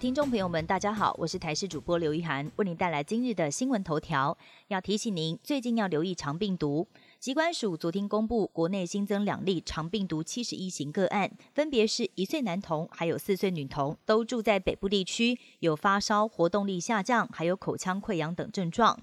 [0.00, 4.38] 听众朋友们，大家好，我是台视主播刘一涵，为您带来今日的新闻头条。
[4.68, 6.86] 要提醒您，最近要留意长病毒。
[7.18, 18.96] 疾管署昨天公布，国内新增两例长病毒七十一型个案，分别是一岁男童，还有四岁女童，都住在北部地区，有发烧、活动力下降，还有口腔溃疡等症状。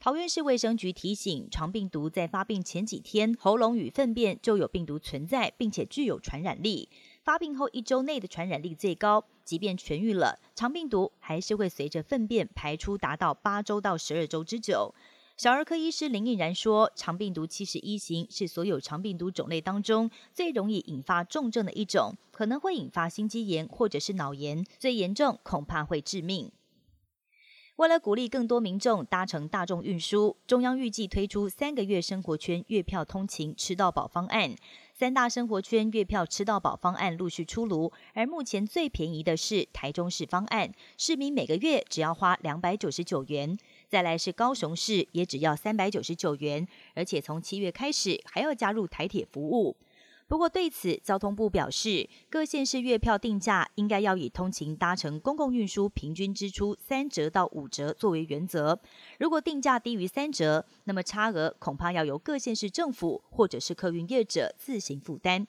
[0.00, 6.88] 桃园市卫生局提醒，长病毒在发病前几天，喉咙与粪便就有病毒存在，并且具有传染力。
[7.22, 14.94] 发病后一周内的传染力最高，即便痊愈了，肠病毒还是会随着粪便排出，达到八周到十二周之久。
[15.36, 26.50] 小儿科医师林毅然说，肠病毒七十一型是所有肠病毒种类当中最容易引发重症的一种，可能会引发心肌炎或者是脑炎，最严重恐怕会致命。
[27.80, 34.54] 为了鼓励更多民众搭乘大众运输，中央预计推出三个月生活圈月票通勤吃到饱方案。
[34.92, 43.56] 三大生活圈月票吃到饱方案陆续出炉，而目前最便宜的是台中市方案，市民每个月只要花两百九十九元。
[43.88, 49.74] 再来是高雄市，也只要三百九十九元，而且从七月开始还要加入台铁服务。
[50.30, 58.78] 不过对此，交通部表示，各县市月票定价应该要以通勤搭乘公共运输平均支出三折到五折作为原则。
[59.18, 65.48] 如果定价低于三折，那么差额恐怕要由各县市政府或者是客运业者自行负担。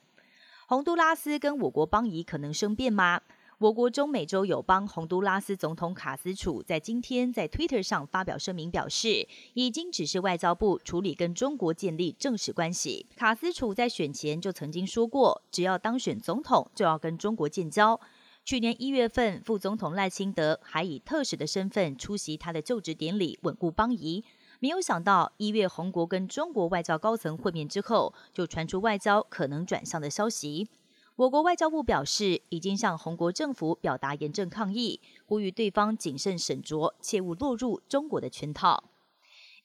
[0.66, 3.22] 洪都拉斯跟我国邦谊可能生变吗？
[3.62, 13.06] 我国中美洲友邦洪都拉斯总统卡斯楚在今天在 Twitter 上发表声明，表示已经指示外交部处理跟中国建立正式关系。
[13.16, 18.02] 卡斯楚在选前就曾经说过，只要当选总统就要跟中国建交。
[18.44, 24.26] 去年一月份，副总统赖清德还以特使的身份出席他的就职典礼，稳固邦谊。
[24.60, 30.68] 没有想到一月洪国跟中国外交高层会面之后，就传出外交可能转向的消息。
[31.18, 38.86] 我国外交部表示，已经向红国政府表达严正抗议，呼吁对方谨慎审酌，切勿落入中国的圈套。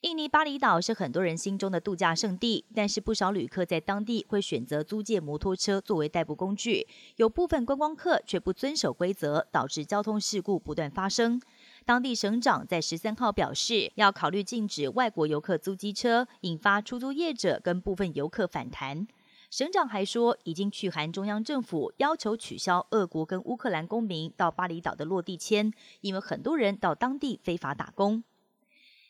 [0.01, 6.85] 印尼巴厘岛是很多人心中的度假胜地，但是不少旅客在当地会选择租借摩托车作为代步工具，
[7.15, 11.41] 有部分观光客却不遵守规则，导致交通事故不断发生。
[11.83, 19.07] 当地省长在十三号表示，要考虑禁止外国游客租机车，引发出租业者跟部分游客反弹。
[19.49, 25.71] 省长还说，已经去函中央政府，要求取消俄国跟乌克兰公民到巴厘岛的落地签，
[26.01, 28.23] 因为很多人到当地非法打工。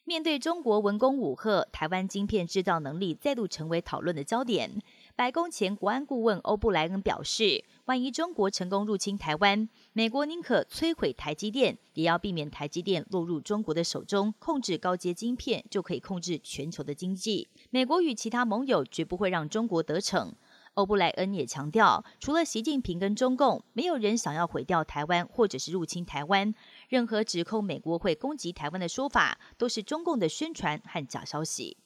[0.03, 4.81] 面对中国文攻武赫，台湾晶片制造能力再度成为讨论的焦点。
[5.17, 17.47] 白宫前国安顾问欧布莱恩表示，万一中国成功入侵台湾，美国宁可摧毁台积电，也要避免台积电落入中国的手中，控制高阶晶片就可以控制全球的经济。
[17.71, 20.35] 美国与其他盟友绝不会让中国得逞。
[20.75, 26.53] 欧布莱恩也强调，除了习近平跟中共，没有人想要毁掉台湾或者是入侵台湾。
[26.89, 31.77] 任何指控美国会攻击台湾的说法，都是中共的宣传和假消息。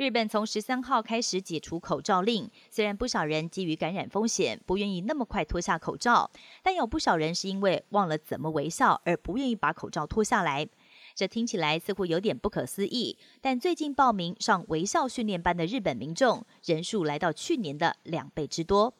[0.00, 6.30] 日本从十三号开始解除口罩令，虽然不少人基于感染风险不愿意那么快脱下口罩，
[6.62, 10.66] 但有不少人是因为忘了怎么微笑而不愿意把口罩脱下来。
[11.14, 18.94] 这听起来似乎有点不可思议，但最近报名上微笑训练班的日本民众人数来到去年的两倍之多。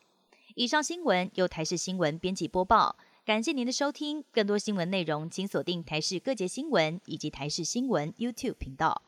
[0.54, 4.22] 以上新闻由台视新闻编辑播报，感谢您的收听。
[4.30, 9.00] 更多新闻内容请锁定台视各节新闻以及台视新闻 YouTube 频道。